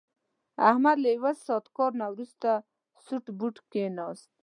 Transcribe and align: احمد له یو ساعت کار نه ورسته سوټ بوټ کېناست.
احمد 0.69 0.97
له 1.03 1.09
یو 1.15 1.25
ساعت 1.45 1.65
کار 1.77 1.91
نه 2.01 2.05
ورسته 2.13 2.49
سوټ 3.05 3.25
بوټ 3.39 3.55
کېناست. 3.71 4.27